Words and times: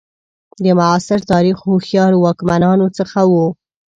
د 0.63 0.65
معاصر 0.79 1.19
تاریخ 1.31 1.57
هوښیارو 1.67 2.17
واکمنانو 2.25 2.87
څخه 2.97 3.19
وو. 3.31 3.47